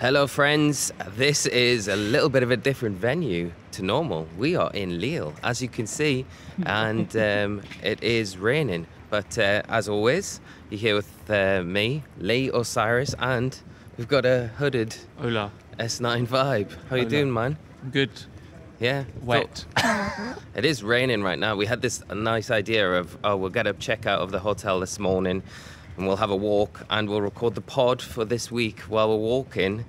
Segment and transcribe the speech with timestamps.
[0.00, 0.94] Hello, friends.
[1.14, 4.26] This is a little bit of a different venue to normal.
[4.38, 6.24] We are in Lille, as you can see,
[6.64, 8.86] and um, it is raining.
[9.10, 10.40] But uh, as always,
[10.70, 13.54] you're here with uh, me, Lee Osirus, and
[13.98, 15.52] we've got a hooded Hola.
[15.78, 16.70] S9 vibe.
[16.88, 17.04] How you Hola.
[17.04, 17.58] doing, man?
[17.92, 18.22] Good.
[18.78, 19.66] Yeah, Wet.
[20.54, 21.56] It is raining right now.
[21.56, 24.80] We had this nice idea of, oh, we'll get a check out of the hotel
[24.80, 25.42] this morning
[26.00, 29.16] and we'll have a walk and we'll record the pod for this week while we're
[29.16, 29.84] walking.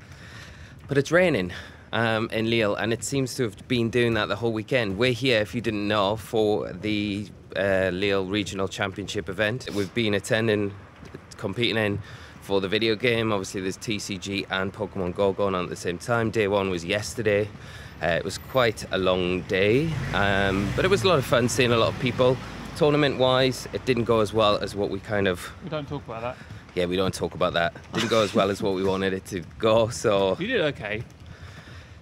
[0.90, 1.54] But it's raining
[1.94, 4.98] um, in Lille and it seems to have been doing that the whole weekend.
[4.98, 9.70] We're here, if you didn't know, for the uh, Lille Regional Championship event.
[9.74, 10.74] We've been attending,
[11.38, 12.00] competing in
[12.42, 13.32] for the video game.
[13.32, 16.30] Obviously, there's TCG and Pokemon Go going on at the same time.
[16.30, 17.48] Day one was yesterday.
[18.04, 21.48] Uh, it was quite a long day, um, but it was a lot of fun
[21.48, 22.36] seeing a lot of people.
[22.78, 26.04] Tournament wise, it didn't go as well as what we kind of, We don't talk
[26.06, 26.38] about that.
[26.74, 27.74] yeah, we don't talk about that.
[27.94, 29.90] Didn't go as well as what we wanted it to go.
[29.90, 31.04] So, You did okay.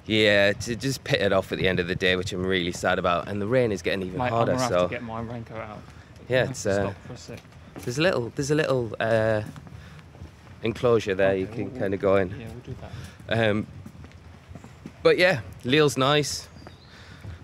[0.06, 2.72] yeah, to just pit it off at the end of the day, which I'm really
[2.72, 3.28] sad about.
[3.28, 4.52] And the rain is getting even Mate, I'm harder.
[4.54, 5.80] gonna have So, to get my raincoat out.
[6.30, 7.40] yeah, it's uh, stop for a sec.
[7.84, 9.42] there's a little, there's a little uh,
[10.64, 12.30] enclosure there you can we'll- kind of go in.
[12.30, 12.76] Yeah, we'll do
[13.28, 13.50] that.
[13.50, 13.68] Um,
[15.04, 16.48] but yeah, Lille's nice.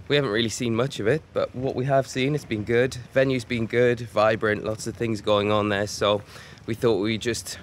[0.07, 2.93] We haven't really seen much of it, but what we have seen, it's been good.
[3.11, 5.87] Venue's been good, vibrant, lots of things going on there.
[5.87, 6.21] So
[6.67, 7.57] we thought we just,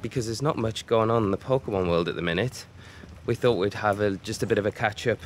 [0.00, 2.66] because there's not much going on in the Pokemon world at the minute,
[3.26, 5.18] we thought we'd have a, just a bit of a catch up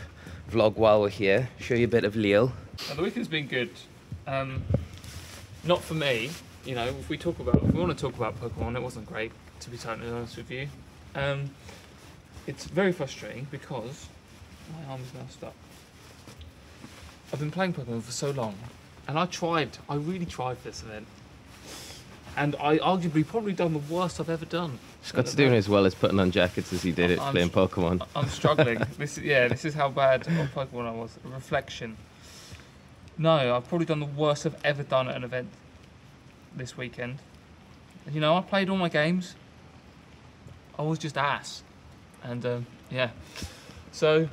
[0.51, 2.53] vlog while we're here, show you a bit of Lille.
[2.89, 3.71] Now, the weekend's been good.
[4.27, 4.65] Um,
[5.65, 6.31] not for me.
[6.65, 9.07] You know, if we talk about, if we want to talk about Pokemon, it wasn't
[9.07, 9.33] great.
[9.61, 10.69] To be totally honest with you,
[11.15, 11.51] um,
[12.47, 14.09] it's very frustrating because
[14.73, 15.55] my arm is now stuck.
[17.33, 18.55] I've been playing Pokemon for so long,
[19.09, 19.79] and I tried.
[19.89, 21.07] I really tried for this event,
[22.37, 24.79] and I arguably probably done the worst I've ever done.
[25.03, 27.55] Scott's doing as well as putting on jackets as he did it I'm playing s-
[27.55, 28.07] Pokemon.
[28.17, 28.79] I'm struggling.
[28.99, 31.19] this is, yeah, this is how bad of Pokemon I was.
[31.25, 31.97] Reflection.
[33.19, 35.49] No, I've probably done the worst I've ever done at an event
[36.55, 37.19] this weekend.
[38.11, 39.35] You know, I played all my games.
[40.79, 41.63] I was just ass,
[42.23, 43.11] and um, yeah.
[43.93, 44.29] So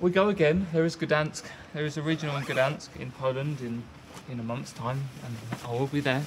[0.00, 0.66] we go again.
[0.72, 1.44] There is Gdansk.
[1.76, 3.82] There is a regional in Gdansk in Poland in
[4.30, 6.22] in a month's time, and I will be there.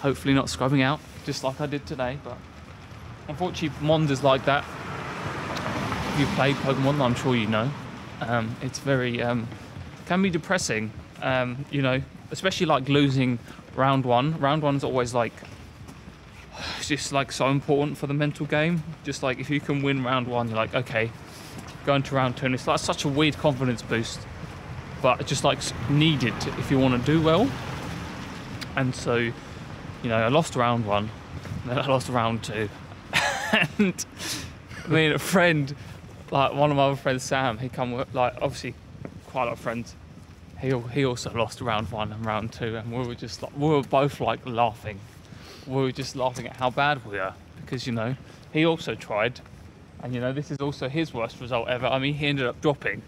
[0.00, 2.36] Hopefully, not scrubbing out just like I did today, but
[3.28, 4.64] unfortunately, Monda's like that
[6.14, 7.70] if you've played Pokemon, I'm sure you know.
[8.20, 9.46] Um, it's very um,
[10.06, 10.90] can be depressing.
[11.22, 13.38] Um, you know, especially like losing
[13.76, 14.36] round one.
[14.40, 15.32] Round one's always like
[16.78, 18.82] it's just like so important for the mental game.
[19.04, 21.12] Just like if you can win round one, you're like okay,
[21.84, 24.18] going to round two, and it's like such a weird confidence boost,
[25.02, 25.58] but just like
[25.90, 27.48] needed if you want to do well.
[28.76, 29.32] And so, you
[30.04, 31.10] know, I lost round one,
[31.66, 32.68] then I lost round two,
[33.78, 34.04] and
[34.88, 35.74] me and a friend,
[36.30, 38.74] like one of my other friends, Sam, he come with, like obviously
[39.26, 39.94] quite a lot of friends.
[40.60, 43.68] He he also lost round one and round two, and we were just like we
[43.68, 44.98] were both like laughing.
[45.66, 48.16] We were just laughing at how bad we are because you know
[48.52, 49.40] he also tried,
[50.02, 51.86] and you know this is also his worst result ever.
[51.86, 53.02] I mean he ended up dropping.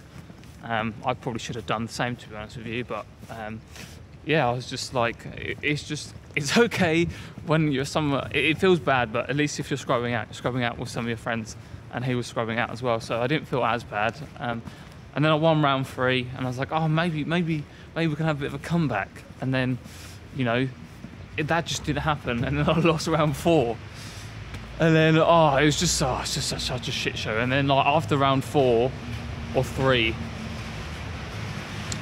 [0.64, 3.60] Um, I probably should have done the same to be honest with you, but um,
[4.26, 7.06] yeah, I was just like, it- it's just, it's okay
[7.46, 10.34] when you're somewhere, it it feels bad, but at least if you're scrubbing out, you're
[10.34, 11.56] scrubbing out with some of your friends,
[11.92, 14.14] and he was scrubbing out as well, so I didn't feel as bad.
[14.38, 14.60] Um,
[15.14, 17.64] and then I won round three, and I was like, oh, maybe, maybe,
[17.96, 19.08] maybe we can have a bit of a comeback.
[19.40, 19.78] And then,
[20.36, 20.68] you know,
[21.36, 23.76] it, that just didn't happen, and then I lost round four.
[24.78, 27.36] And then, oh, it was just, oh, it's just such, such a shit show.
[27.38, 28.92] And then, like, after round four
[29.54, 30.14] or three,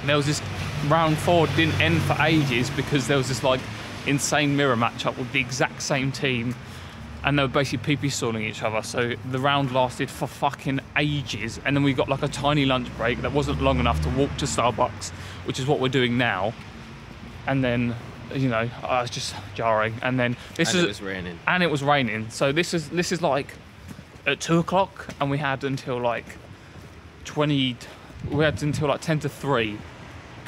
[0.07, 0.43] there was this
[0.89, 3.61] round four didn't end for ages because there was this like
[4.07, 6.55] insane mirror matchup with the exact same team
[7.27, 8.83] and they were basically PP stalling each other.
[8.83, 12.89] So the round lasted for fucking ages, and then we got like a tiny lunch
[12.97, 15.11] break that wasn't long enough to walk to Starbucks,
[15.45, 16.55] which is what we're doing now.
[17.49, 17.97] And then,
[18.33, 19.95] you know, uh, it's just jarring.
[20.03, 21.39] And then this and is it was raining.
[21.49, 22.31] and it was raining.
[22.31, 23.55] So this is this is like
[24.25, 26.27] at two o'clock, and we had until like
[27.25, 27.77] twenty.
[28.31, 29.79] We had until like ten to three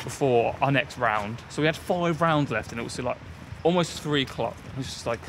[0.03, 1.43] before our next round.
[1.49, 3.19] So we had five rounds left, and it was like
[3.63, 4.57] almost three o'clock.
[4.73, 5.21] It was just like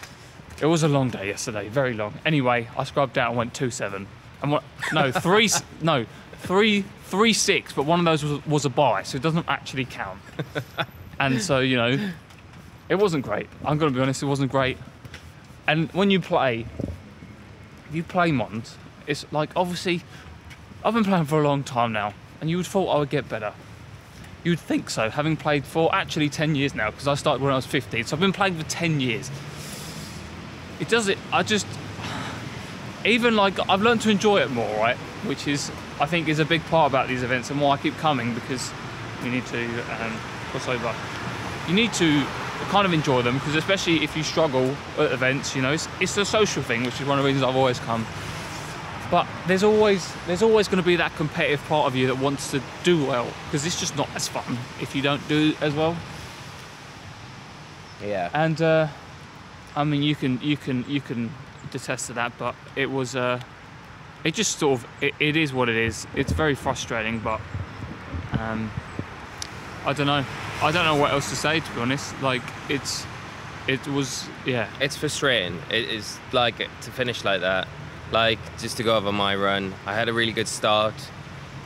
[0.62, 2.14] it was a long day yesterday, very long.
[2.26, 4.08] Anyway, I scrubbed out and went two seven,
[4.42, 4.64] and what?
[4.94, 5.50] No, three.
[5.82, 6.06] no,
[6.40, 7.74] three three six.
[7.74, 10.20] But one of those was, was a buy, so it doesn't actually count.
[11.20, 12.12] and so you know,
[12.90, 13.48] it wasn't great.
[13.66, 14.78] I'm gonna be honest, it wasn't great.
[15.68, 16.66] And when you play,
[17.90, 18.76] if you play Mons,
[19.08, 20.02] it's like obviously,
[20.84, 23.30] I've been playing for a long time now, and you would thought I would get
[23.30, 23.54] better.
[24.44, 27.52] You would think so, having played for actually 10 years now, because I started when
[27.52, 29.30] I was 15, so I've been playing for 10 years.
[30.80, 31.68] It does it, I just,
[33.06, 34.98] even like I've learned to enjoy it more, right?
[35.26, 37.96] Which is I think is a big part about these events and why I keep
[37.98, 38.72] coming because
[39.24, 39.66] you need to
[40.02, 40.14] um,
[40.52, 40.96] cross over.
[41.68, 42.26] You need to
[42.70, 46.16] kind of enjoy them because especially if you struggle at events, you know, it's, it's
[46.18, 48.06] a social thing, which is one of the reasons I've always come.
[49.12, 52.52] But there's always there's always going to be that competitive part of you that wants
[52.52, 55.98] to do well because it's just not as fun if you don't do as well.
[58.04, 58.30] Yeah.
[58.34, 58.88] And uh,
[59.76, 61.32] I mean, you can you can you can
[61.72, 63.42] detest to that, but it was uh,
[64.24, 66.06] it just sort of it, it is what it is.
[66.16, 67.42] It's very frustrating, but
[68.40, 68.72] um,
[69.86, 70.26] I don't know.
[70.62, 72.20] I don't know what else to say to be honest.
[72.22, 73.06] Like it's
[73.68, 74.70] it was yeah.
[74.80, 75.60] It's frustrating.
[75.72, 77.68] It is like to finish like that.
[78.12, 79.74] Like just to go over my run.
[79.86, 80.94] I had a really good start.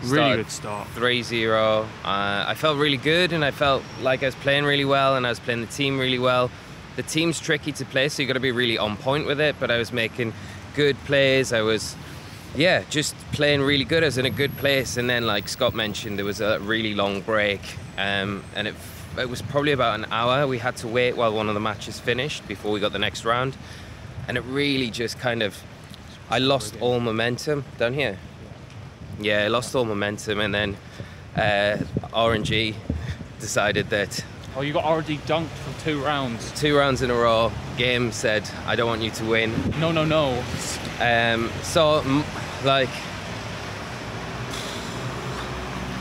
[0.04, 0.88] Really good start.
[0.95, 1.84] 3-0.
[1.84, 5.25] Uh, I felt really good and I felt like I was playing really well and
[5.25, 6.51] I was playing the team really well.
[6.98, 9.56] The team's tricky to play, so you've got to be really on point with it.
[9.60, 10.34] But I was making
[10.75, 11.54] good plays.
[11.54, 11.95] I was,
[12.56, 14.04] yeah, just playing really good.
[14.04, 14.98] I was in a good place.
[14.98, 17.62] And then, like Scott mentioned, there was a really long break,
[17.98, 18.75] um, and it
[19.18, 20.48] it was probably about an hour.
[20.48, 23.25] We had to wait while one of the matches finished before we got the next
[23.25, 23.56] round,
[24.28, 25.62] and it really just kind of,
[26.30, 28.18] I lost all momentum down here.
[29.20, 30.78] Yeah, I lost all momentum, and then
[31.36, 31.78] uh,
[32.14, 32.75] RNG
[33.40, 34.24] decided that
[34.56, 36.52] Oh, you got already dunked for two rounds.
[36.60, 39.52] two rounds in a row, game said, I don't want you to win.
[39.80, 40.44] No, no, no.
[41.00, 42.24] Um, so, m-
[42.64, 42.90] like,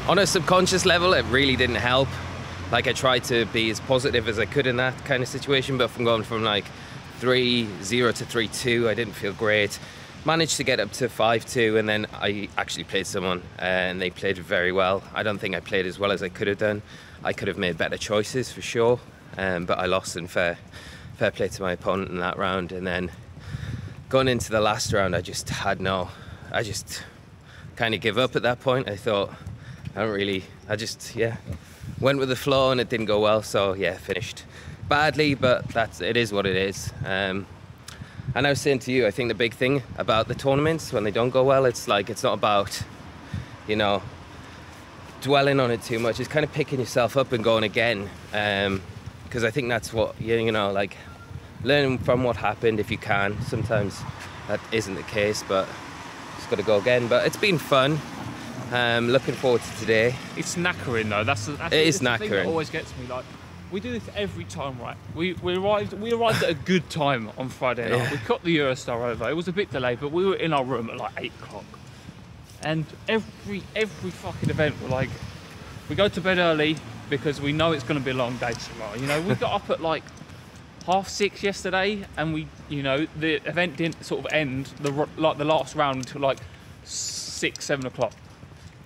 [0.07, 2.09] on a subconscious level, it really didn't help.
[2.71, 5.79] Like, I tried to be as positive as I could in that kind of situation,
[5.79, 6.65] but from going from like
[7.21, 9.79] 3 0 to 3 2, I didn't feel great.
[10.25, 14.01] Managed to get up to 5 2, and then I actually played someone, uh, and
[14.01, 15.03] they played very well.
[15.13, 16.81] I don't think I played as well as I could have done.
[17.25, 19.01] I could have made better choices for sure,
[19.37, 20.59] um, but I lost in fair,
[21.17, 22.71] fair play to my opponent in that round.
[22.71, 23.11] And then
[24.11, 26.09] going into the last round, I just had no,
[26.53, 27.03] I just
[27.75, 28.89] kind of give up at that point.
[28.89, 29.35] I thought,
[29.97, 31.39] I don't really, I just, yeah,
[31.99, 33.43] went with the flow and it didn't go well.
[33.43, 34.45] So yeah, finished
[34.89, 36.93] badly, but that's, it is what it is.
[37.05, 37.45] Um,
[38.35, 41.05] and I was saying to you, I think the big thing about the tournaments when
[41.05, 42.83] they don't go well, it's like, it's not about,
[43.69, 44.03] you know,
[45.21, 46.19] dwelling on it too much.
[46.19, 48.09] It's kind of picking yourself up and going again.
[48.31, 50.97] Because I think that's what, you know, like
[51.63, 53.41] learning from what happened if you can.
[53.43, 54.01] Sometimes
[54.49, 55.69] that isn't the case, but
[56.37, 57.09] just got to go again.
[57.09, 58.01] But it's been fun.
[58.73, 60.15] Um, looking forward to today.
[60.37, 61.25] It's knackering though.
[61.25, 62.49] That's, that's It is that's the thing that knackering.
[62.49, 63.07] always gets me.
[63.07, 63.25] Like
[63.73, 64.97] we do this every time, right?
[65.15, 67.97] We we arrived we arrived at a good time on Friday night.
[67.99, 68.11] Yeah.
[68.13, 69.29] We got the Eurostar over.
[69.29, 71.65] It was a bit delayed, but we were in our room at like eight o'clock.
[72.63, 75.11] And every every fucking event, we're like,
[75.89, 76.77] we go to bed early
[77.09, 78.95] because we know it's going to be a long day tomorrow.
[78.97, 80.05] You know, we got up at like
[80.87, 85.39] half six yesterday, and we, you know, the event didn't sort of end the like
[85.39, 86.39] the last round until like
[86.85, 88.13] six seven o'clock.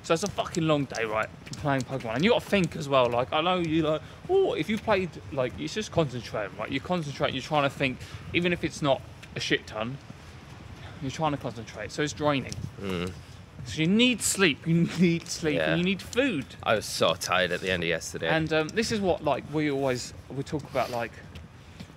[0.07, 1.29] So it's a fucking long day, right?
[1.57, 3.11] Playing Pokemon, and you got to think as well.
[3.11, 4.01] Like I know you like,
[4.31, 6.71] oh, if you played like, it's just concentrating, right?
[6.71, 7.35] You concentrate.
[7.35, 7.99] You're trying to think,
[8.33, 9.03] even if it's not
[9.35, 9.99] a shit ton.
[11.03, 12.53] You're trying to concentrate, so it's draining.
[12.81, 14.65] So you need sleep.
[14.65, 15.71] You need sleep, Yeah.
[15.71, 16.47] and you need food.
[16.63, 18.29] I was so tired at the end of yesterday.
[18.29, 21.11] And um, this is what like we always we talk about like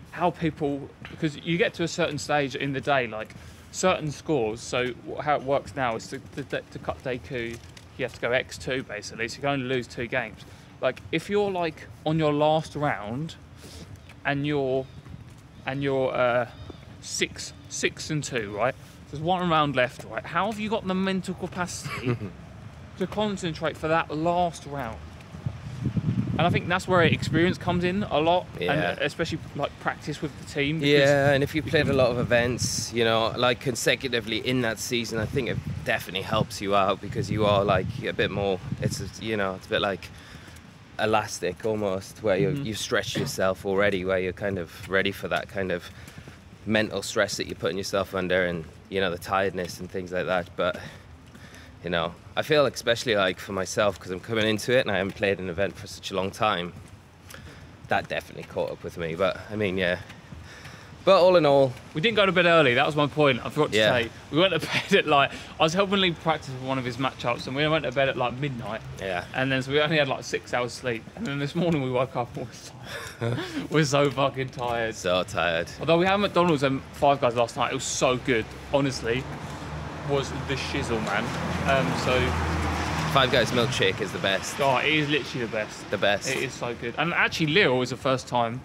[0.10, 3.36] how people because you get to a certain stage in the day like
[3.72, 4.62] certain scores.
[4.62, 7.54] So how it works now is to, to, to cut day two,
[8.00, 9.28] you have to go X two basically.
[9.28, 10.42] So you can only lose two games.
[10.82, 13.36] Like if you're like on your last round,
[14.26, 14.86] and you're
[15.66, 16.48] and you're uh,
[17.02, 18.76] six six and two, right?
[19.12, 20.26] There's one round left, right?
[20.26, 22.16] How have you got the mental capacity
[22.98, 25.00] to concentrate for that last round?
[26.38, 28.72] And I think that's where experience comes in a lot, Yeah.
[28.92, 30.80] and especially like practice with the team.
[30.82, 34.80] Yeah, and if you played a lot of events, you know, like consecutively in that
[34.80, 38.60] season, I think it definitely helps you out because you are like a bit more.
[38.82, 40.10] It's you know, it's a bit like
[41.00, 42.66] elastic almost, where you Mhm.
[42.66, 45.90] you've stretched yourself already, where you're kind of ready for that kind of
[46.66, 50.26] mental stress that you're putting yourself under, and you know the tiredness and things like
[50.26, 50.50] that.
[50.56, 50.78] But
[51.84, 54.98] you know, I feel especially like for myself because I'm coming into it and I
[54.98, 56.74] haven't played an event for such a long time.
[57.88, 59.16] That definitely caught up with me.
[59.16, 60.00] But I mean, yeah.
[61.10, 62.76] But all in all, We didn't go to bed early.
[62.76, 63.44] That was my point.
[63.44, 63.94] I forgot to Yeah.
[64.04, 64.10] say.
[64.30, 66.98] We went to bed at like I was helping Lee practice with one of his
[66.98, 68.82] matchups, and we went to bed at like midnight.
[69.02, 69.24] yeah.
[69.34, 71.04] And then so we only had like six hours sleep.
[71.16, 72.74] And then this morning we woke up and we're so,
[73.72, 74.94] we're so fucking tired.
[74.94, 75.72] So tired.
[75.80, 78.46] Although we had McDonald's and Five Guys last night, it was so good.
[78.72, 79.24] Honestly,
[80.12, 81.24] was the shizzle, man.
[81.68, 82.14] Um, so
[83.16, 84.58] Five Guys milkshake is the best.
[84.60, 85.90] oh, it is literally the best.
[85.90, 86.30] The best.
[86.30, 86.94] It is so good.
[87.00, 88.62] And actually, Lille was the first time.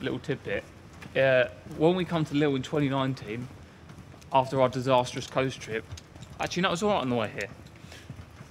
[0.00, 0.62] Little tidbit.
[1.16, 1.44] Uh,
[1.76, 3.46] when we come to Lille in 2019,
[4.32, 5.84] after our disastrous coast trip.
[6.38, 7.48] Actually, no, it was all right on the way here.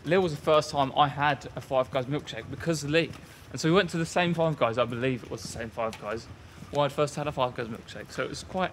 [0.05, 3.11] Lille was the first time I had a Five Guys milkshake because of Lee.
[3.51, 5.69] And so we went to the same Five Guys, I believe it was the same
[5.69, 6.27] Five Guys,
[6.71, 8.11] where I'd first had a Five Guys milkshake.
[8.11, 8.71] So it was quite,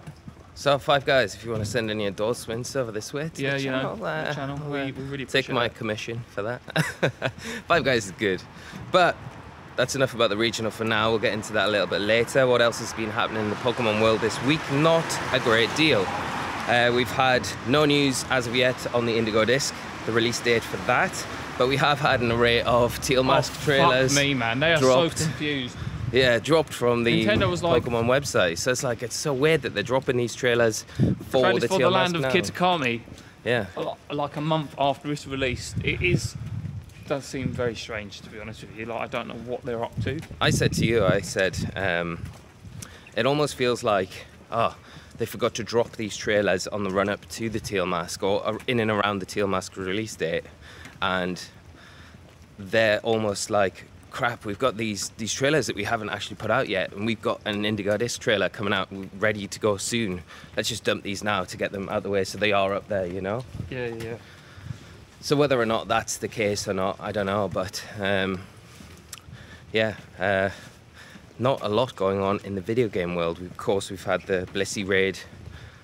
[0.55, 3.51] So, Five Guys, if you want to send any endorsements over this way to yeah,
[3.51, 4.69] the you know, channel, the uh, channel.
[4.69, 5.75] We, uh, we really take my it.
[5.75, 6.61] commission for that.
[7.67, 8.41] Five Guys is good.
[8.91, 9.15] But
[9.77, 11.11] that's enough about the regional for now.
[11.11, 12.47] We'll get into that a little bit later.
[12.47, 14.59] What else has been happening in the Pokemon world this week?
[14.71, 16.01] Not a great deal.
[16.67, 19.73] Uh, we've had no news as of yet on the Indigo Disc,
[20.05, 21.25] the release date for that.
[21.57, 24.13] But we have had an array of Teal Mask oh, trailers.
[24.13, 24.59] Fuck me, man.
[24.59, 25.19] They are dropped.
[25.19, 25.77] so confused.
[26.11, 28.57] Yeah, dropped from the Nintendo was like- Pokemon website.
[28.57, 30.83] So it's like it's so weird that they're dropping these trailers
[31.29, 32.67] for Trailers the for Teal the land Mask of now.
[32.69, 33.01] Kitakami,
[33.45, 33.65] Yeah.
[34.11, 35.77] like a month after it's released.
[35.83, 36.35] It is
[37.07, 38.85] does seem very strange to be honest with you.
[38.85, 40.19] Like I don't know what they're up to.
[40.41, 42.23] I said to you, I said, um,
[43.15, 44.09] it almost feels like,
[44.51, 44.75] oh,
[45.17, 48.59] they forgot to drop these trailers on the run up to the Teal Mask or
[48.67, 50.43] in and around the Teal Mask release date.
[51.01, 51.43] And
[52.59, 56.69] they're almost like, crap, we've got these, these trailers that we haven't actually put out
[56.69, 56.93] yet.
[56.93, 60.21] And we've got an Indigo Disc trailer coming out ready to go soon.
[60.55, 62.87] Let's just dump these now to get them out the way so they are up
[62.87, 63.43] there, you know?
[63.69, 64.17] Yeah, yeah.
[65.21, 67.49] So whether or not that's the case or not, I don't know.
[67.51, 68.41] But um,
[69.73, 70.49] yeah, uh,
[71.39, 73.39] not a lot going on in the video game world.
[73.41, 75.19] Of course, we've had the Blissey raid.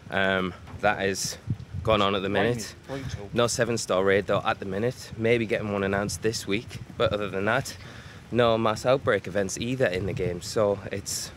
[0.10, 1.38] Um, that is
[1.84, 2.75] going on at the minute.
[3.34, 5.12] No seven star raid though at the minute.
[5.18, 6.80] Maybe getting one announced this week.
[6.98, 7.75] But other than that,
[8.32, 10.42] no mass outbreak events either in the game.
[10.42, 11.32] So it's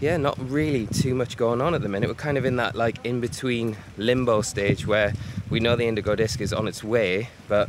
[0.00, 2.08] yeah, not really too much going on at the minute.
[2.08, 5.12] We're kind of in that like in between limbo stage where
[5.50, 7.68] we know the Indigo Disc is on its way, but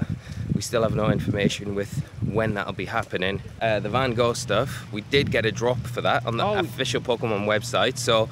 [0.54, 3.42] we still have no information with when that'll be happening.
[3.62, 6.60] Uh, the Van Gogh stuff, we did get a drop for that on the Oh.
[6.60, 7.98] official Pokemon website.
[7.98, 8.30] So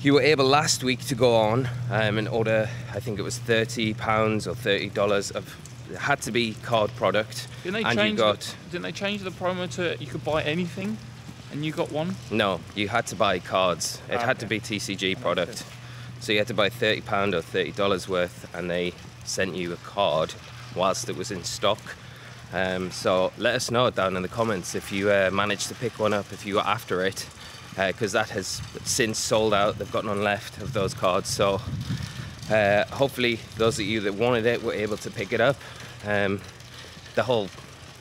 [0.00, 3.38] you were able last week to go on um, and order, I think it was
[3.38, 5.56] thirty pounds or thirty dollars of.
[5.90, 9.20] It had to be card product, Didn't they and you got the, didn't they change
[9.22, 10.96] the promo to you could buy anything,
[11.52, 12.16] and you got one?
[12.30, 14.00] No, you had to buy cards.
[14.10, 15.64] It Ah, had to be TCG product.
[16.20, 18.92] So you had to buy thirty pound or thirty dollars worth, and they
[19.24, 20.34] sent you a card
[20.74, 21.80] whilst it was in stock.
[22.52, 25.98] Um, so let us know down in the comments if you uh, managed to pick
[25.98, 27.26] one up, if you were after it,
[27.76, 29.78] because that has since sold out.
[29.78, 31.28] They've got none left of those cards.
[31.28, 31.60] So
[32.50, 35.56] uh, hopefully those of you that wanted it were able to pick it up.
[36.06, 36.40] Um,
[37.14, 37.48] the whole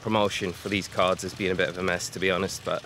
[0.02, 2.84] promotion for these cards has been a bit of a mess, to be honest, but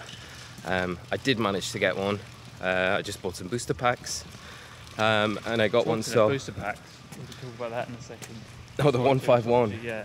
[0.66, 2.20] um, I did manage to get one.
[2.62, 4.24] Uh, I just bought some booster packs,
[4.98, 6.00] um, and I got one.
[6.00, 6.80] Talking of So booster packs.
[7.18, 8.36] We'll talk about that in a second.
[8.80, 9.80] oh, the one five one.
[9.84, 10.04] Yeah.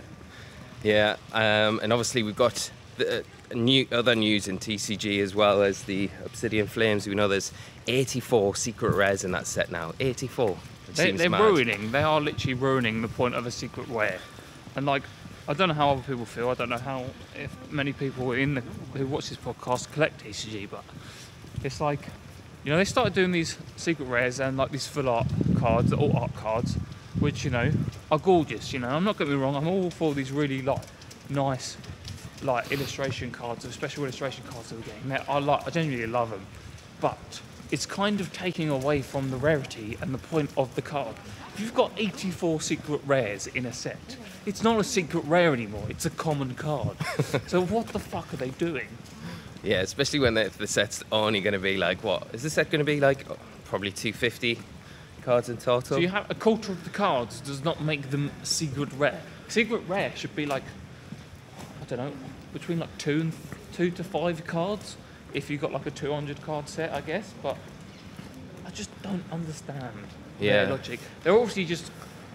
[0.83, 5.61] Yeah, um, and obviously we've got the uh, new other news in TCG as well
[5.61, 7.05] as the Obsidian Flames.
[7.07, 7.51] We know there's
[7.87, 9.93] 84 secret rares in that set now.
[9.99, 10.57] 84.
[10.89, 11.41] It They, they're mad.
[11.41, 11.91] ruining.
[11.91, 14.19] They are literally ruining the point of a secret rare.
[14.75, 15.03] And like,
[15.51, 16.49] I don't know how other people feel.
[16.49, 17.03] I don't know how
[17.35, 18.61] if many people in the
[18.95, 20.85] who watch this podcast collect TCG, but
[21.61, 21.99] it's like,
[22.63, 25.27] you know, they started doing these secret rares and like these full art
[25.57, 26.75] cards, all art cards,
[27.19, 27.69] which you know
[28.09, 28.71] are gorgeous.
[28.71, 29.57] You know, I'm not getting me wrong.
[29.57, 30.83] I'm all for these really like
[31.27, 31.75] nice
[32.41, 35.19] like illustration cards, or special illustration cards of the game.
[35.27, 36.45] I like, I genuinely love them,
[37.01, 41.15] but it's kind of taking away from the rarity and the point of the card.
[41.53, 45.85] If you've got 84 secret rares in a set, it's not a secret rare anymore.
[45.89, 46.97] It's a common card.
[47.47, 48.87] so what the fuck are they doing?
[49.63, 52.27] Yeah, especially when the, the set's only going to be like what?
[52.33, 54.59] Is the set going to be like oh, probably 250
[55.21, 55.81] cards in total?
[55.81, 59.21] So you have a quarter of the cards does not make them secret rare.
[59.47, 60.63] Secret rare should be like,
[61.81, 62.11] I don't know,
[62.53, 63.33] between like two and
[63.73, 64.97] two to five cards.
[65.33, 67.33] If you got like a 200 card set, I guess.
[67.41, 67.57] But
[68.65, 69.93] I just don't understand
[70.39, 70.99] their logic.
[71.23, 71.91] They're obviously just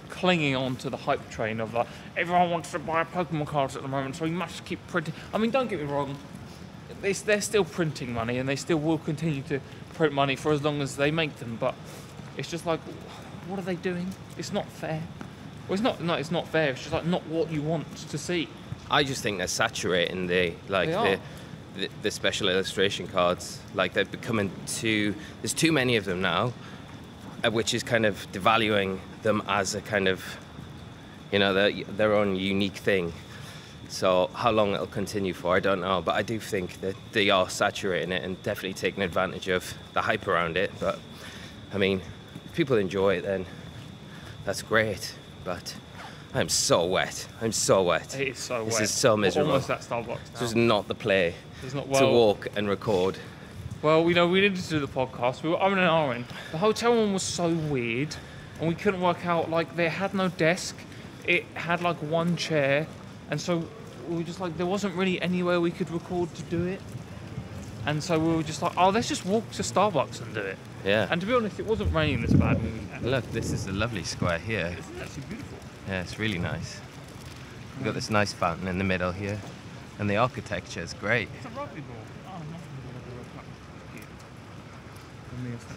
[0.08, 1.86] clinging on to the hype train of like
[2.16, 5.14] everyone wants to buy Pokemon cards at the moment, so we must keep printing.
[5.32, 6.16] I mean, don't get me wrong.
[7.02, 9.60] They, they're still printing money, and they still will continue to
[9.94, 11.56] print money for as long as they make them.
[11.60, 11.74] But
[12.36, 12.80] it's just like,
[13.48, 14.08] what are they doing?
[14.38, 15.02] It's not fair.
[15.68, 16.00] Well, it's not.
[16.00, 16.70] No, it's not fair.
[16.70, 18.48] It's just like not what you want to see.
[18.90, 21.20] I just think they're saturating the like They the.
[21.76, 23.60] The the special illustration cards.
[23.74, 25.14] Like they're becoming too.
[25.42, 26.52] There's too many of them now,
[27.44, 30.22] uh, which is kind of devaluing them as a kind of,
[31.32, 33.12] you know, their their own unique thing.
[33.88, 36.02] So how long it'll continue for, I don't know.
[36.02, 40.02] But I do think that they are saturating it and definitely taking advantage of the
[40.02, 40.72] hype around it.
[40.80, 40.98] But
[41.72, 42.00] I mean,
[42.44, 43.46] if people enjoy it, then
[44.44, 45.14] that's great.
[45.44, 45.74] But
[46.36, 47.26] I'm so wet.
[47.40, 48.14] I'm so wet.
[48.20, 48.82] It is so This wet.
[48.82, 49.52] is so miserable.
[49.52, 50.32] Almost at Starbucks.
[50.32, 51.34] This is not the play
[51.74, 53.16] not to walk and record.
[53.80, 55.42] Well, you know we needed to do the podcast.
[55.42, 56.24] We were umming and ahhing.
[56.52, 58.14] The hotel room was so weird.
[58.60, 60.76] and we couldn't work out like they had no desk.
[61.26, 62.86] It had like one chair,
[63.30, 63.66] and so
[64.08, 66.80] we were just like there wasn't really anywhere we could record to do it.
[67.86, 70.58] And so we were just like, oh, let's just walk to Starbucks and do it.
[70.84, 71.06] Yeah.
[71.10, 73.08] And to be honest, it wasn't raining this bad when we had it.
[73.08, 74.74] Look, this is a lovely square here.
[74.76, 75.45] It's actually beautiful.
[75.88, 76.80] Yeah, it's really nice.
[77.76, 79.38] We've got this nice fountain in the middle here,
[79.98, 81.28] and the architecture is great.
[81.36, 81.96] It's a rugby ball.
[82.28, 82.42] Oh,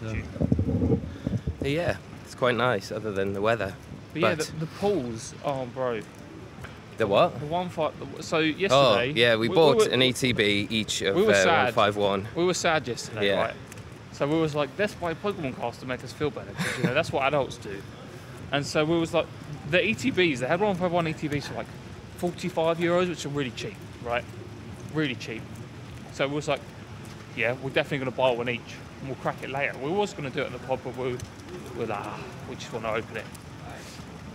[0.00, 0.98] So-.
[1.60, 3.74] But yeah, it's quite nice, other than the weather.
[4.12, 5.34] But yeah, the, the pools.
[5.44, 6.00] Oh, bro.
[6.96, 7.38] The what?
[7.38, 7.92] The one fight.
[8.20, 8.72] So yesterday.
[8.72, 11.76] Oh, yeah, we, we bought were- an ETB each of we were uh, sad.
[11.76, 12.28] 151.
[12.34, 13.42] We were sad yesterday, Yeah.
[13.42, 13.54] right?
[14.12, 16.92] So we was like, let's buy Pokemon cards to make us feel better, you know
[16.92, 17.80] that's what adults do.
[18.52, 19.26] And so we was like,
[19.70, 21.66] the ETBs, they had 151 ETBs for like
[22.18, 24.24] 45 euros, which are really cheap, right?
[24.92, 25.42] Really cheap.
[26.12, 26.60] So we was like,
[27.36, 28.60] yeah, we're definitely going to buy one each,
[29.00, 29.76] and we'll crack it later.
[29.78, 31.16] We was going to do it in the pub, but we
[31.74, 33.24] we were like, ah, we just want to open it.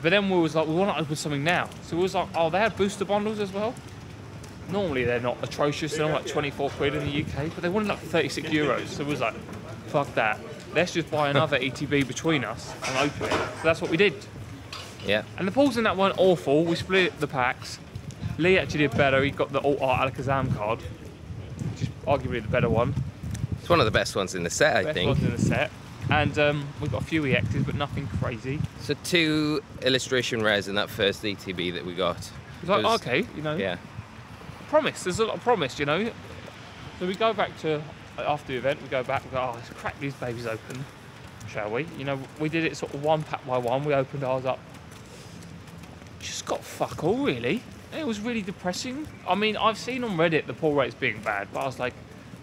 [0.02, 1.70] But then we was like, we want to open something now.
[1.84, 3.74] So we was like, oh, they had booster bundles as well.
[4.70, 8.00] Normally they're not atrocious, they're like 24 quid in the UK, but they wanted like
[8.00, 8.88] 36 euros.
[8.88, 9.36] So it was like,
[9.88, 10.40] fuck that.
[10.74, 13.32] Let's just buy another ETB between us and open it.
[13.32, 14.14] So that's what we did.
[15.06, 15.24] Yeah.
[15.38, 16.64] And the pulls in that weren't awful.
[16.66, 17.80] We split the packs.
[18.38, 19.24] Lee actually did better.
[19.24, 22.94] He got the Alt Art Alakazam card, which is arguably the better one.
[23.60, 25.08] It's one of the best ones in the set, I Best think.
[25.08, 25.72] ones in the set.
[26.12, 28.60] And um, we've got a few EXs, but nothing crazy.
[28.82, 32.18] So two illustration rares in that first ETB that we got.
[32.62, 33.78] It's like, Was- okay, you know, Yeah.
[34.70, 35.04] promise.
[35.04, 36.12] There's a lot of promise, you know.
[37.00, 37.82] So we go back to
[38.20, 38.82] after the event.
[38.84, 39.24] We go back.
[39.26, 40.86] We go, oh, let's crack these babies open,
[41.50, 41.88] shall we?
[41.98, 43.84] You know, we did it sort of one pack by one.
[43.84, 44.60] We opened ours up.
[46.46, 47.64] Just got fuck all really.
[47.98, 49.08] It was really depressing.
[49.28, 51.96] I mean, I've seen on Reddit the pull rates being bad, but I was like,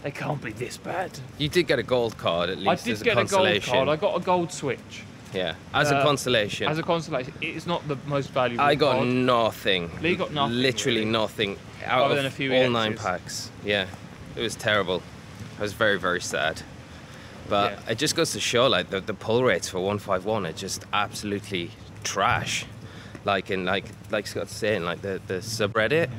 [0.02, 1.16] they can't be this bad.
[1.38, 2.68] You did get a gold card at least.
[2.68, 3.88] I did as a get a gold card.
[3.88, 6.66] I got a gold switch yeah, as a Uh, consolation.
[6.66, 7.32] as a consolation.
[7.40, 8.64] It's not the most valuable.
[8.64, 9.06] I got card.
[9.06, 9.88] nothing.
[10.02, 11.10] Lee got nothing, Literally really.
[11.12, 13.52] nothing out Other of than a few all nine packs.
[13.64, 13.86] Yeah,
[14.34, 15.00] it was terrible.
[15.60, 16.62] I was very very sad.
[17.48, 17.92] But Yeah.
[17.92, 21.70] it just goes to show like the, the pull rates for 151 are just absolutely
[22.02, 22.64] trash.
[23.24, 26.10] Like in like like Scott's saying, like the, the subreddit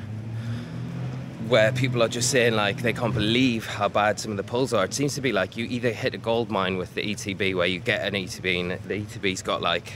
[1.48, 4.72] where people are just saying like they can't believe how bad some of the pulls
[4.72, 4.84] are.
[4.84, 7.66] It seems to be like you either hit a gold mine with the ETB where
[7.66, 9.92] you get an ETB and the ETB's got like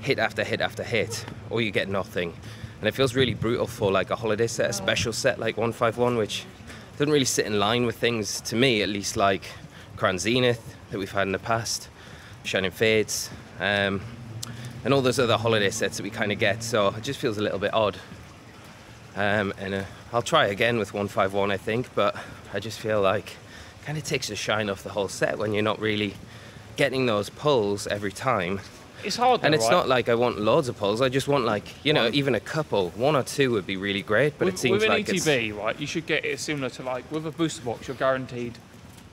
[0.00, 2.34] hit after hit after hit, or you get nothing.
[2.80, 6.16] And it feels really brutal for like a holiday set, a special set like 151,
[6.16, 6.44] which
[6.98, 9.44] doesn't really sit in line with things to me, at least like
[9.96, 11.88] Crown Zenith that we've had in the past,
[12.44, 14.00] Shining Fates, um,
[14.84, 16.62] and all those other holiday sets that we kind of get.
[16.62, 17.96] So it just feels a little bit odd.
[19.16, 22.16] Um, and uh, I'll try again with 151, I think, but
[22.54, 23.36] I just feel like
[23.84, 26.14] kind of takes the shine off the whole set when you're not really
[26.76, 28.60] getting those pulls every time.
[29.04, 29.70] It's hard, though, And it's right?
[29.72, 31.00] not like I want loads of pulls.
[31.00, 32.14] I just want like you know One.
[32.14, 34.38] even a couple, one or two would be really great.
[34.38, 36.68] But with, it seems with an like it's ETB, right, you should get it similar
[36.70, 37.86] to like with a booster box.
[37.86, 38.58] You're guaranteed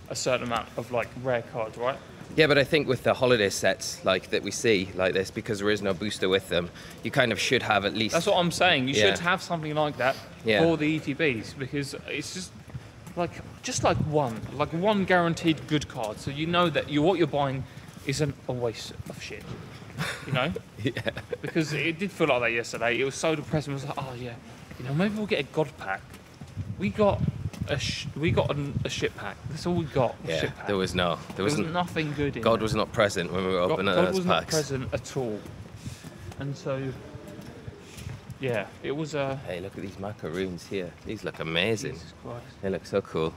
[0.10, 1.98] a certain amount of like rare cards, right?
[2.36, 2.48] Yeah.
[2.48, 5.70] But I think with the holiday sets like that we see like this, because there
[5.70, 6.70] is no booster with them,
[7.04, 8.14] you kind of should have at least.
[8.14, 8.88] That's what I'm saying.
[8.88, 9.12] You Yeah.
[9.12, 10.62] should have something like that Yeah.
[10.62, 12.52] for the ETBs because it's just
[13.16, 13.32] like
[13.64, 17.28] just like one, like one guaranteed good card, so you know that you what you're
[17.28, 17.64] buying
[18.06, 19.44] isn't a waste of shit.
[20.28, 20.52] You know,
[20.84, 20.92] yeah.
[21.42, 23.00] because it did feel like that yesterday.
[23.00, 23.72] It was so depressing.
[23.72, 24.34] It was like, oh yeah,
[24.78, 26.02] you know, maybe we'll get a god pack.
[26.78, 27.22] We got
[27.68, 29.38] a sh- we got an, a ship pack.
[29.50, 30.16] That's all we got.
[30.28, 31.74] Yeah, there was no, there There was wasn't.
[31.74, 34.26] nothing good in God was not present when we were God, opening God those was
[34.26, 35.40] not present at all.
[36.40, 36.92] And so,
[38.40, 39.36] yeah, it was a.
[39.48, 40.92] Hey, look at these macaroons here.
[41.06, 41.98] These look amazing.
[42.62, 43.34] They look so cool.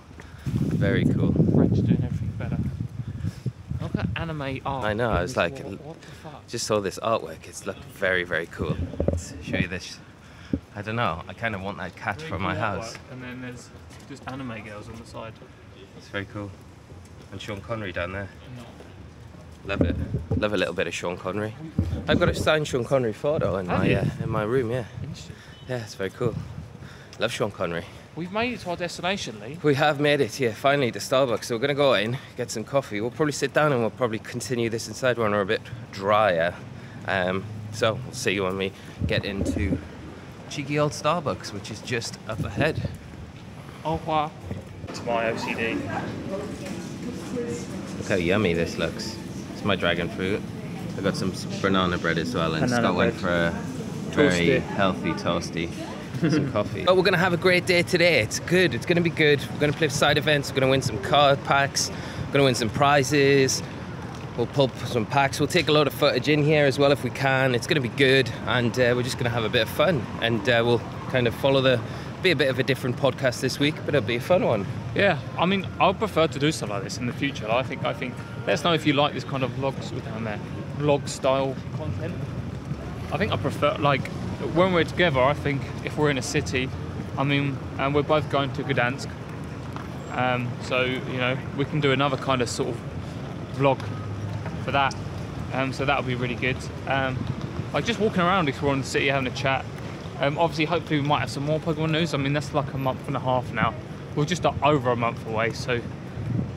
[0.47, 1.33] Very cool.
[1.55, 2.59] French doing everything better.
[3.81, 4.85] Look at anime art.
[4.85, 6.47] I know, I was like- what, what the fuck?
[6.49, 7.47] Just saw this artwork.
[7.47, 8.77] It's looked very, very cool.
[9.07, 9.99] Let's show you this.
[10.79, 11.25] I don't know.
[11.27, 12.93] I kind of want that cat for my house.
[12.93, 13.69] artwork, And then there's
[14.09, 15.33] just anime girls on the side.
[15.97, 16.53] It's very cool.
[17.33, 18.29] And Sean Connery down there.
[19.65, 19.97] Love it.
[20.37, 21.53] Love a little bit of Sean Connery.
[22.07, 24.71] I've got a signed Sean Connery photo in Have my uh, in my room.
[24.71, 25.35] Yeah, Interesting.
[25.69, 26.37] yeah, it's very cool.
[27.19, 27.85] Love Sean Connery.
[28.15, 29.59] We've made it to our destination, Lee.
[29.65, 31.47] We have made it here finally to Starbucks.
[31.47, 33.01] So we're gonna go in, get some coffee.
[33.01, 36.55] We'll probably sit down and we'll probably continue this inside when we're a bit drier.
[37.09, 38.71] Um, so we'll see you when we
[39.09, 39.77] get into
[40.51, 42.89] cheeky old Starbucks, which is just up ahead.
[43.85, 44.31] Au revoir.
[44.89, 45.75] It's my OCD.
[47.99, 49.17] Look how yummy this looks.
[49.53, 50.41] It's my dragon fruit.
[50.97, 53.51] I got some banana bread as well, and Banana Scott went for a
[54.11, 54.61] very Toasty.
[54.61, 55.71] healthy toasty.
[56.31, 56.85] some coffee.
[56.85, 58.21] But we're gonna have a great day today.
[58.21, 58.75] It's good.
[58.75, 59.41] It's gonna be good.
[59.53, 60.51] We're gonna play side events.
[60.51, 61.91] We're gonna win some card packs.
[62.27, 63.63] We're gonna win some prizes.
[64.39, 65.41] We'll pulp some packs.
[65.41, 67.57] We'll take a lot of footage in here as well if we can.
[67.57, 69.69] It's going to be good, and uh, we're just going to have a bit of
[69.69, 70.07] fun.
[70.23, 70.79] And uh, we'll
[71.11, 71.81] kind of follow the.
[72.23, 74.65] Be a bit of a different podcast this week, but it'll be a fun one.
[74.95, 77.51] Yeah, I mean, I would prefer to do stuff like this in the future.
[77.51, 78.15] I think, I think.
[78.47, 80.39] Let us know if you like this kind of vlogs down there,
[80.79, 82.15] vlog style content.
[83.13, 84.07] I think I prefer like
[84.55, 85.21] when we're together.
[85.21, 86.71] I think if we're in a city,
[87.17, 89.11] I mean, and we're both going to Gdansk,
[90.13, 92.81] um, so you know we can do another kind of sort of
[93.57, 93.81] vlog
[94.69, 94.95] for that.
[95.55, 96.57] Um, so that'll be really good.
[96.87, 97.17] Um,
[97.73, 99.65] like just walking around, exploring the city, having a chat.
[100.21, 102.13] Um, obviously, hopefully, we might have some more Pokemon news.
[102.13, 103.73] I mean, that's like a month and a half now.
[104.15, 105.81] We're just over a month away, so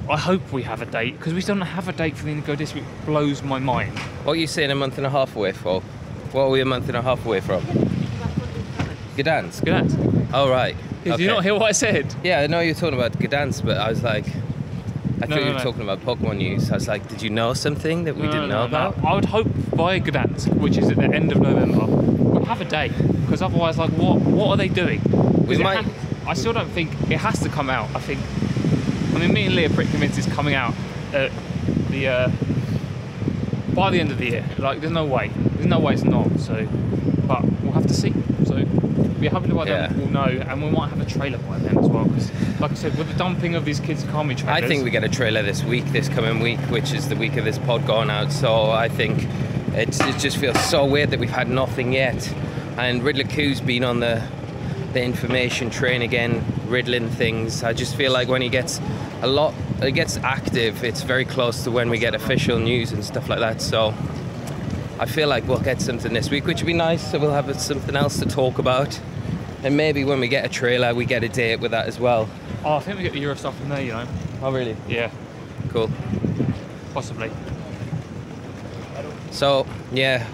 [0.10, 2.56] I hope we have a date because we don't have a date for the Indigo
[2.56, 2.86] District.
[3.06, 3.98] Blows my mind.
[4.26, 5.80] What are you saying a month and a half away for?
[6.34, 7.62] What are we a month and a half away from?
[9.16, 9.64] Gdansk.
[9.64, 10.30] Good.
[10.34, 10.76] Oh, right.
[11.04, 11.24] Did Okay.
[11.24, 12.14] you not hear what I said?
[12.24, 14.26] Yeah, I know you're talking about Gdansk, but I was like,
[15.24, 15.64] I No, thought you were no.
[15.64, 16.72] talking about Pokemon news.
[16.72, 19.04] I was like, did you know something that we didn't no, know no, about?
[19.06, 22.66] I would hope by Gdansk, which is at the end of November, we'll have a
[22.66, 25.02] date because otherwise, like, what what are they doing?
[25.46, 25.86] We might-
[26.28, 27.90] I still don't think it has to come out.
[27.96, 28.20] I think.
[29.16, 30.74] I mean, me and Lee are pretty convinced it's coming out
[31.14, 31.32] at
[31.90, 32.32] the uh,
[33.74, 34.46] by the end of the year.
[34.58, 35.30] Like, there's no way.
[35.36, 36.40] There's no way it's not.
[36.40, 36.68] So,
[37.28, 38.14] but we'll have to see.
[39.22, 39.98] We're happy by then Yeah.
[39.98, 42.06] we'll know, and we might have a trailer by then as well.
[42.06, 45.04] Because, like I said, with the dumping of these Kitakami trailers, I think we get
[45.04, 48.10] a trailer this week, this coming week, which is the week of this pod going
[48.10, 48.32] out.
[48.32, 49.28] So I think
[49.76, 52.34] it just feels so weird that we've had nothing yet.
[52.78, 54.22] And Riddler Khu's been on the
[54.94, 57.64] the information train again, riddling things.
[57.64, 58.82] I just feel like when he gets
[59.22, 60.84] a lot, it gets active.
[60.84, 63.62] It's very close to when we get official news and stuff like that.
[63.62, 63.94] So
[65.02, 67.10] I feel like we'll get something this week, which would be nice.
[67.10, 69.00] So we'll have something else to talk about.
[69.64, 72.30] And maybe when we get a trailer, we get a date with that as well.
[72.64, 73.82] Oh, I think we get the Euro stuff from there.
[73.82, 74.08] You know.
[74.44, 74.78] Oh, really?
[74.88, 75.10] Yeah,
[75.70, 75.90] Cool.
[76.94, 77.32] possibly.
[79.32, 80.28] So, yeah,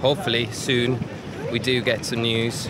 [0.00, 0.98] hopefully soon
[1.52, 2.68] we do get some news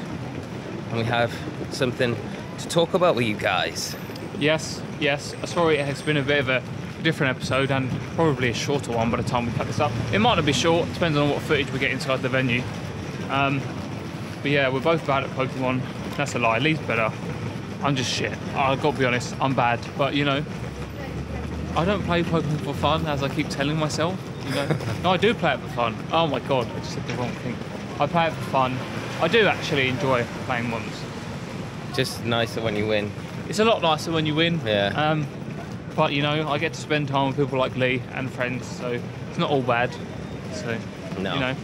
[0.91, 1.33] and we have
[1.71, 2.15] something
[2.59, 3.97] to talk about with you guys.
[4.39, 5.35] Yes, yes.
[5.47, 6.63] Sorry, it has been a bit of a
[7.03, 9.93] different episode and probably a shorter one by the time we cut this up.
[10.13, 12.63] It might not be short, depends on what footage we get inside the venue.
[13.31, 13.61] Um,
[14.43, 15.81] but yeah, we're both bad at Pokemon.
[16.17, 16.59] That's a lie.
[16.59, 17.13] Lee's better.
[17.83, 18.37] I'm just shit.
[18.55, 19.81] I've got to be honest, I'm bad.
[19.97, 20.45] But you know,
[21.77, 24.19] I don't play Pokemon for fun, as I keep telling myself.
[24.47, 25.97] You know, no, I do play it for fun.
[26.13, 27.57] Oh my god, I just said the wrong thing.
[28.01, 28.77] I play it for fun.
[29.21, 31.03] I do actually enjoy playing ones.
[31.95, 33.11] Just nicer when you win.
[33.49, 34.61] It's a lot nicer when you win.
[34.65, 34.89] Yeah.
[34.89, 35.27] Um,
[35.99, 39.01] but you know, I get to spend time with people like Lee and friends, so
[39.31, 39.91] it's not all bad.
[40.53, 40.79] So
[41.19, 41.35] No.
[41.35, 41.57] you know.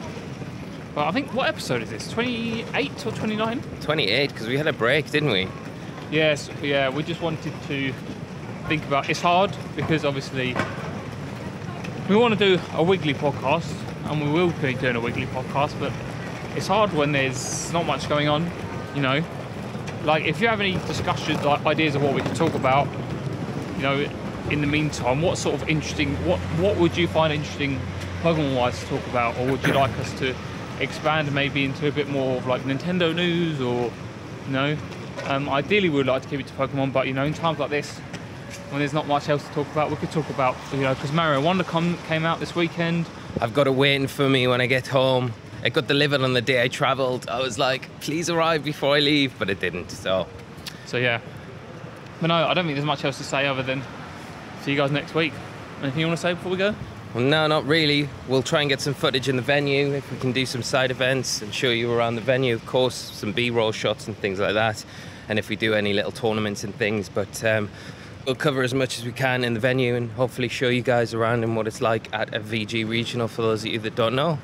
[0.92, 2.10] But I think what episode is this?
[2.10, 3.62] Twenty eight or twenty nine?
[3.82, 5.46] 28, because we had a break, didn't we?
[6.10, 7.92] Yes, yeah, we just wanted to
[8.66, 10.56] think about it's hard because obviously
[12.08, 13.72] we want to do a weekly podcast
[14.06, 15.92] and we will be doing a weekly podcast, but
[16.56, 18.50] it's hard when there's not much going on,
[18.96, 19.22] you know.
[20.02, 22.88] Like if you have any discussions like ideas of what we could talk about,
[23.76, 24.08] you know,
[24.50, 27.80] in the meantime, what sort of interesting what what would you find interesting
[28.22, 30.34] Pokemon wise to talk about or would you like us to
[30.80, 33.90] expand maybe into a bit more of like Nintendo news or
[34.46, 34.76] you know?
[35.24, 37.58] Um, ideally, we would like to keep it to Pokemon, but you know, in times
[37.58, 37.98] like this,
[38.70, 41.12] when there's not much else to talk about, we could talk about you know, because
[41.12, 43.06] Mario Wonder come, came out this weekend.
[43.40, 45.32] I've got it waiting for me when I get home.
[45.64, 47.28] It got delivered on the day I travelled.
[47.28, 49.90] I was like, please arrive before I leave, but it didn't.
[49.90, 50.26] So,
[50.84, 51.20] So yeah,
[52.20, 53.82] but no, I don't think there's much else to say other than
[54.64, 55.34] see you guys next week.
[55.82, 56.74] Anything you want to say before we go?
[57.12, 58.08] well, no, not really.
[58.28, 60.90] We'll try and get some footage in the venue if we can do some side
[60.90, 62.54] events and show you around the venue.
[62.54, 64.82] Of course, some B-roll shots and things like that.
[65.28, 67.68] And if we do any little tournaments and things, but um,
[68.24, 71.12] we'll cover as much as we can in the venue and hopefully show you guys
[71.12, 74.14] around and what it's like at a VG regional for those of you that don't
[74.14, 74.38] know.